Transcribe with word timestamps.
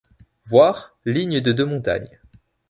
Voir: 0.47 0.97
Ligne 1.05 1.41
de 1.41 1.51
Deux-Montagnes. 1.51 2.19